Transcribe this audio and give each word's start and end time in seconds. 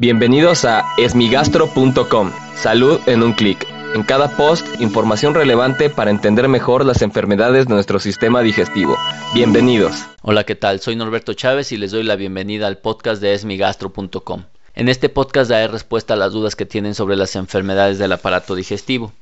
Bienvenidos 0.00 0.64
a 0.64 0.94
esmigastro.com. 0.96 2.32
Salud 2.56 2.98
en 3.04 3.22
un 3.22 3.34
clic. 3.34 3.66
En 3.94 4.02
cada 4.02 4.34
post, 4.34 4.66
información 4.80 5.34
relevante 5.34 5.90
para 5.90 6.10
entender 6.10 6.48
mejor 6.48 6.86
las 6.86 7.02
enfermedades 7.02 7.66
de 7.66 7.74
nuestro 7.74 7.98
sistema 7.98 8.40
digestivo. 8.40 8.96
Bienvenidos. 9.34 10.06
Hola, 10.22 10.44
¿qué 10.44 10.54
tal? 10.54 10.80
Soy 10.80 10.96
Norberto 10.96 11.34
Chávez 11.34 11.70
y 11.72 11.76
les 11.76 11.90
doy 11.90 12.02
la 12.02 12.16
bienvenida 12.16 12.66
al 12.66 12.78
podcast 12.78 13.20
de 13.20 13.34
esmigastro.com. 13.34 14.44
En 14.74 14.88
este 14.88 15.10
podcast 15.10 15.50
daré 15.50 15.68
respuesta 15.68 16.14
a 16.14 16.16
las 16.16 16.32
dudas 16.32 16.56
que 16.56 16.64
tienen 16.64 16.94
sobre 16.94 17.16
las 17.16 17.36
enfermedades 17.36 17.98
del 17.98 18.12
aparato 18.12 18.54
digestivo. 18.54 19.12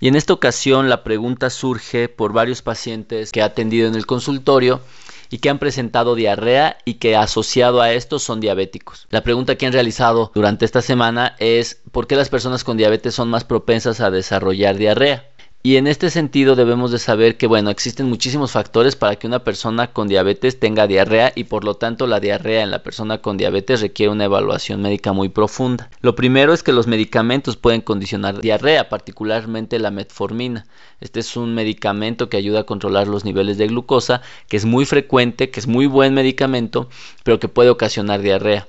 Y 0.00 0.08
en 0.08 0.16
esta 0.16 0.34
ocasión 0.34 0.90
la 0.90 1.02
pregunta 1.02 1.48
surge 1.48 2.10
por 2.10 2.34
varios 2.34 2.60
pacientes 2.60 3.32
que 3.32 3.40
he 3.40 3.42
atendido 3.42 3.88
en 3.88 3.94
el 3.94 4.04
consultorio 4.04 4.82
y 5.30 5.38
que 5.38 5.50
han 5.50 5.58
presentado 5.58 6.14
diarrea 6.14 6.78
y 6.84 6.94
que 6.94 7.16
asociado 7.16 7.80
a 7.80 7.92
esto 7.92 8.18
son 8.18 8.40
diabéticos. 8.40 9.06
La 9.10 9.22
pregunta 9.22 9.56
que 9.56 9.66
han 9.66 9.72
realizado 9.72 10.30
durante 10.34 10.64
esta 10.64 10.82
semana 10.82 11.36
es 11.38 11.82
¿por 11.92 12.06
qué 12.06 12.16
las 12.16 12.28
personas 12.28 12.64
con 12.64 12.76
diabetes 12.76 13.14
son 13.14 13.28
más 13.28 13.44
propensas 13.44 14.00
a 14.00 14.10
desarrollar 14.10 14.76
diarrea? 14.76 15.24
Y 15.66 15.78
en 15.78 15.88
este 15.88 16.10
sentido 16.10 16.54
debemos 16.54 16.92
de 16.92 17.00
saber 17.00 17.36
que 17.36 17.48
bueno, 17.48 17.70
existen 17.70 18.08
muchísimos 18.08 18.52
factores 18.52 18.94
para 18.94 19.16
que 19.16 19.26
una 19.26 19.42
persona 19.42 19.92
con 19.92 20.06
diabetes 20.06 20.60
tenga 20.60 20.86
diarrea 20.86 21.32
y 21.34 21.42
por 21.42 21.64
lo 21.64 21.74
tanto 21.74 22.06
la 22.06 22.20
diarrea 22.20 22.62
en 22.62 22.70
la 22.70 22.84
persona 22.84 23.20
con 23.20 23.36
diabetes 23.36 23.80
requiere 23.80 24.12
una 24.12 24.26
evaluación 24.26 24.80
médica 24.80 25.12
muy 25.12 25.28
profunda. 25.28 25.90
Lo 26.02 26.14
primero 26.14 26.52
es 26.52 26.62
que 26.62 26.72
los 26.72 26.86
medicamentos 26.86 27.56
pueden 27.56 27.80
condicionar 27.80 28.40
diarrea, 28.40 28.88
particularmente 28.88 29.80
la 29.80 29.90
metformina. 29.90 30.68
Este 31.00 31.18
es 31.18 31.36
un 31.36 31.56
medicamento 31.56 32.28
que 32.28 32.36
ayuda 32.36 32.60
a 32.60 32.66
controlar 32.66 33.08
los 33.08 33.24
niveles 33.24 33.58
de 33.58 33.66
glucosa, 33.66 34.22
que 34.46 34.56
es 34.56 34.66
muy 34.66 34.84
frecuente, 34.84 35.50
que 35.50 35.58
es 35.58 35.66
muy 35.66 35.86
buen 35.86 36.14
medicamento, 36.14 36.88
pero 37.24 37.40
que 37.40 37.48
puede 37.48 37.70
ocasionar 37.70 38.22
diarrea. 38.22 38.68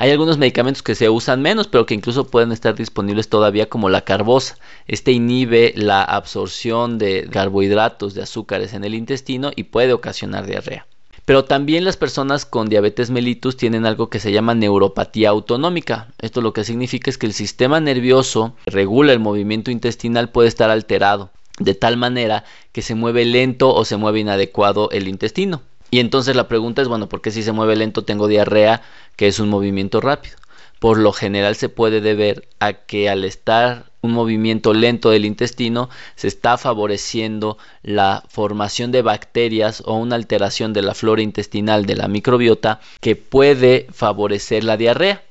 Hay 0.00 0.10
algunos 0.10 0.38
medicamentos 0.38 0.82
que 0.82 0.94
se 0.94 1.10
usan 1.10 1.42
menos, 1.42 1.68
pero 1.68 1.84
que 1.84 1.92
incluso 1.92 2.26
pueden 2.26 2.52
estar 2.52 2.74
disponibles 2.74 3.28
todavía 3.28 3.68
como 3.68 3.90
la 3.90 4.00
carbosa. 4.00 4.56
Este 4.86 5.12
inhibe 5.12 5.74
la 5.76 6.02
absorción 6.02 6.96
de 6.96 7.28
carbohidratos, 7.30 8.14
de 8.14 8.22
azúcares 8.22 8.72
en 8.72 8.84
el 8.84 8.94
intestino 8.94 9.50
y 9.54 9.64
puede 9.64 9.92
ocasionar 9.92 10.46
diarrea. 10.46 10.86
Pero 11.26 11.44
también 11.44 11.84
las 11.84 11.98
personas 11.98 12.46
con 12.46 12.70
diabetes 12.70 13.10
mellitus 13.10 13.58
tienen 13.58 13.84
algo 13.84 14.08
que 14.08 14.20
se 14.20 14.32
llama 14.32 14.54
neuropatía 14.54 15.28
autonómica. 15.28 16.08
Esto 16.18 16.40
lo 16.40 16.54
que 16.54 16.64
significa 16.64 17.10
es 17.10 17.18
que 17.18 17.26
el 17.26 17.34
sistema 17.34 17.78
nervioso 17.78 18.54
que 18.64 18.70
regula 18.70 19.12
el 19.12 19.20
movimiento 19.20 19.70
intestinal 19.70 20.30
puede 20.30 20.48
estar 20.48 20.70
alterado, 20.70 21.30
de 21.58 21.74
tal 21.74 21.98
manera 21.98 22.44
que 22.72 22.80
se 22.80 22.94
mueve 22.94 23.26
lento 23.26 23.74
o 23.74 23.84
se 23.84 23.98
mueve 23.98 24.20
inadecuado 24.20 24.88
el 24.92 25.08
intestino. 25.08 25.60
Y 25.90 25.98
entonces 25.98 26.36
la 26.36 26.46
pregunta 26.46 26.82
es, 26.82 26.88
bueno, 26.88 27.08
¿por 27.08 27.20
qué 27.20 27.32
si 27.32 27.42
se 27.42 27.52
mueve 27.52 27.74
lento 27.74 28.04
tengo 28.04 28.28
diarrea, 28.28 28.82
que 29.20 29.26
es 29.26 29.38
un 29.38 29.50
movimiento 29.50 30.00
rápido? 30.00 30.36
Por 30.78 30.96
lo 30.96 31.12
general 31.12 31.54
se 31.54 31.68
puede 31.68 32.00
deber 32.00 32.48
a 32.58 32.72
que 32.72 33.10
al 33.10 33.26
estar 33.26 33.92
un 34.00 34.12
movimiento 34.12 34.72
lento 34.72 35.10
del 35.10 35.26
intestino 35.26 35.90
se 36.16 36.26
está 36.26 36.56
favoreciendo 36.56 37.58
la 37.82 38.24
formación 38.30 38.92
de 38.92 39.02
bacterias 39.02 39.82
o 39.84 39.96
una 39.96 40.16
alteración 40.16 40.72
de 40.72 40.80
la 40.80 40.94
flora 40.94 41.20
intestinal 41.20 41.84
de 41.84 41.96
la 41.96 42.08
microbiota 42.08 42.80
que 43.00 43.14
puede 43.14 43.88
favorecer 43.92 44.64
la 44.64 44.78
diarrea 44.78 45.22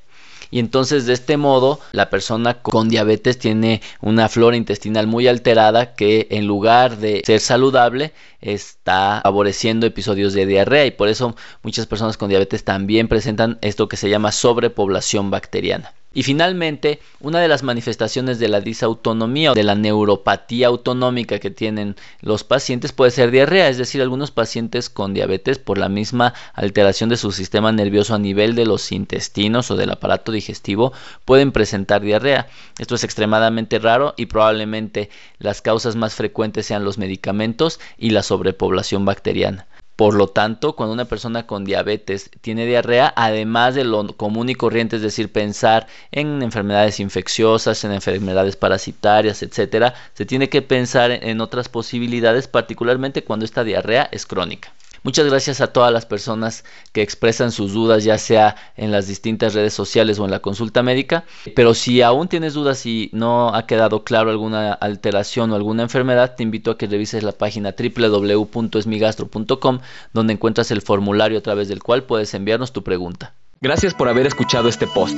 y 0.51 0.59
entonces 0.59 1.05
de 1.05 1.13
este 1.13 1.37
modo 1.37 1.79
la 1.91 2.09
persona 2.09 2.55
con 2.61 2.89
diabetes 2.89 3.37
tiene 3.37 3.81
una 4.01 4.29
flora 4.29 4.57
intestinal 4.57 5.07
muy 5.07 5.27
alterada 5.27 5.93
que 5.93 6.27
en 6.31 6.47
lugar 6.47 6.97
de 6.97 7.21
ser 7.25 7.39
saludable 7.39 8.13
está 8.41 9.21
favoreciendo 9.23 9.85
episodios 9.85 10.33
de 10.33 10.45
diarrea 10.45 10.85
y 10.85 10.91
por 10.91 11.09
eso 11.09 11.35
muchas 11.63 11.85
personas 11.85 12.17
con 12.17 12.29
diabetes 12.29 12.63
también 12.63 13.07
presentan 13.07 13.57
esto 13.61 13.87
que 13.87 13.97
se 13.97 14.09
llama 14.09 14.31
sobrepoblación 14.31 15.31
bacteriana. 15.31 15.93
Y 16.19 16.23
finalmente, 16.23 16.99
una 17.21 17.39
de 17.39 17.47
las 17.47 17.63
manifestaciones 17.63 18.39
de 18.39 18.49
la 18.49 18.59
disautonomía 18.59 19.53
o 19.53 19.55
de 19.55 19.63
la 19.63 19.75
neuropatía 19.75 20.67
autonómica 20.67 21.39
que 21.39 21.49
tienen 21.49 21.95
los 22.19 22.43
pacientes 22.43 22.91
puede 22.91 23.11
ser 23.11 23.31
diarrea, 23.31 23.69
es 23.69 23.77
decir, 23.77 24.01
algunos 24.01 24.29
pacientes 24.29 24.89
con 24.89 25.13
diabetes 25.13 25.59
por 25.59 25.77
la 25.77 25.87
misma 25.87 26.33
alteración 26.55 27.07
de 27.09 27.15
su 27.15 27.31
sistema 27.31 27.71
nervioso 27.71 28.15
a 28.15 28.19
nivel 28.19 28.53
de 28.55 28.65
los 28.65 28.91
intestinos 28.91 29.71
o 29.71 29.77
del 29.77 29.91
aparato 29.91 30.33
digestivo 30.33 30.91
pueden 31.23 31.53
presentar 31.53 32.01
diarrea. 32.01 32.49
Esto 32.79 32.95
es 32.95 33.05
extremadamente 33.05 33.79
raro 33.79 34.13
y 34.17 34.25
probablemente 34.25 35.09
las 35.37 35.61
causas 35.61 35.95
más 35.95 36.15
frecuentes 36.15 36.65
sean 36.65 36.83
los 36.83 36.97
medicamentos 36.97 37.79
y 37.97 38.09
la 38.09 38.23
sobrepoblación 38.23 39.05
bacteriana. 39.05 39.67
Por 39.99 40.13
lo 40.13 40.27
tanto, 40.27 40.77
cuando 40.77 40.93
una 40.93 41.03
persona 41.03 41.45
con 41.45 41.65
diabetes 41.65 42.31
tiene 42.39 42.65
diarrea, 42.65 43.13
además 43.17 43.75
de 43.75 43.83
lo 43.83 44.15
común 44.15 44.47
y 44.47 44.55
corriente, 44.55 44.95
es 44.95 45.01
decir, 45.01 45.29
pensar 45.29 45.87
en 46.13 46.41
enfermedades 46.41 47.01
infecciosas, 47.01 47.83
en 47.83 47.91
enfermedades 47.91 48.55
parasitarias, 48.55 49.43
etcétera, 49.43 49.93
se 50.13 50.25
tiene 50.25 50.47
que 50.47 50.61
pensar 50.61 51.11
en 51.11 51.41
otras 51.41 51.67
posibilidades, 51.67 52.47
particularmente 52.47 53.25
cuando 53.25 53.43
esta 53.43 53.65
diarrea 53.65 54.07
es 54.09 54.25
crónica. 54.25 54.71
Muchas 55.03 55.27
gracias 55.27 55.61
a 55.61 55.67
todas 55.67 55.93
las 55.93 56.05
personas 56.05 56.65
que 56.91 57.01
expresan 57.01 57.51
sus 57.51 57.73
dudas, 57.73 58.03
ya 58.03 58.17
sea 58.17 58.55
en 58.75 58.91
las 58.91 59.07
distintas 59.07 59.53
redes 59.53 59.73
sociales 59.73 60.19
o 60.19 60.25
en 60.25 60.31
la 60.31 60.39
consulta 60.39 60.83
médica. 60.83 61.23
Pero 61.55 61.73
si 61.73 62.01
aún 62.01 62.27
tienes 62.27 62.53
dudas 62.53 62.85
y 62.85 63.09
no 63.13 63.55
ha 63.55 63.65
quedado 63.65 64.03
claro 64.03 64.29
alguna 64.29 64.73
alteración 64.73 65.51
o 65.51 65.55
alguna 65.55 65.83
enfermedad, 65.83 66.35
te 66.35 66.43
invito 66.43 66.71
a 66.71 66.77
que 66.77 66.87
revises 66.87 67.23
la 67.23 67.31
página 67.31 67.73
www.esmigastro.com, 67.77 69.79
donde 70.13 70.33
encuentras 70.33 70.71
el 70.71 70.81
formulario 70.81 71.39
a 71.39 71.41
través 71.41 71.67
del 71.67 71.83
cual 71.83 72.03
puedes 72.03 72.33
enviarnos 72.33 72.73
tu 72.73 72.83
pregunta. 72.83 73.33
Gracias 73.61 73.93
por 73.93 74.07
haber 74.07 74.25
escuchado 74.25 74.69
este 74.69 74.87
post. 74.87 75.17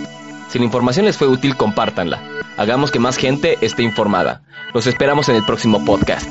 Si 0.50 0.60
la 0.60 0.66
información 0.66 1.06
les 1.06 1.18
fue 1.18 1.28
útil, 1.28 1.56
compártanla. 1.56 2.22
Hagamos 2.58 2.92
que 2.92 3.00
más 3.00 3.18
gente 3.18 3.58
esté 3.62 3.84
informada. 3.84 4.42
Los 4.74 4.88
esperamos 4.88 5.30
en 5.30 5.36
el 5.36 5.46
próximo 5.46 5.86
podcast. 5.86 6.30